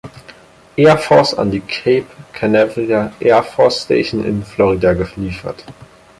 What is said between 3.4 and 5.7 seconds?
Force Station in Florida geliefert.